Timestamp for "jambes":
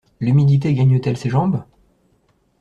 1.29-1.61